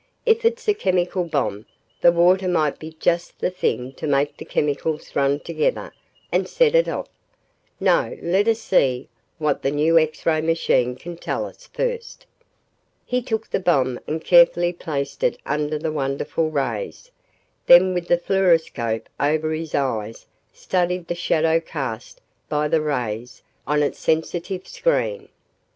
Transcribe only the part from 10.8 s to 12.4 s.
can tell us, first."